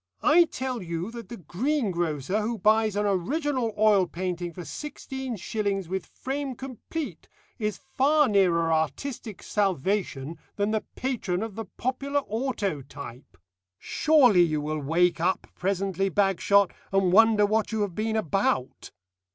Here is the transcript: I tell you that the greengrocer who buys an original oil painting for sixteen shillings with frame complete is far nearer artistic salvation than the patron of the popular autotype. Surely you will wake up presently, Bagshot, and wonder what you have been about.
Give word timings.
I 0.23 0.45
tell 0.45 0.81
you 0.81 1.11
that 1.11 1.29
the 1.29 1.37
greengrocer 1.37 2.41
who 2.41 2.57
buys 2.57 2.95
an 2.95 3.05
original 3.05 3.71
oil 3.77 4.07
painting 4.07 4.51
for 4.51 4.65
sixteen 4.65 5.35
shillings 5.35 5.87
with 5.87 6.07
frame 6.07 6.55
complete 6.55 7.27
is 7.59 7.77
far 7.77 8.27
nearer 8.27 8.73
artistic 8.73 9.43
salvation 9.43 10.39
than 10.55 10.71
the 10.71 10.81
patron 10.95 11.43
of 11.43 11.53
the 11.53 11.65
popular 11.77 12.21
autotype. 12.21 13.37
Surely 13.77 14.41
you 14.41 14.59
will 14.59 14.79
wake 14.79 15.19
up 15.19 15.45
presently, 15.53 16.09
Bagshot, 16.09 16.71
and 16.91 17.11
wonder 17.13 17.45
what 17.45 17.71
you 17.71 17.81
have 17.81 17.93
been 17.93 18.15
about. 18.15 18.89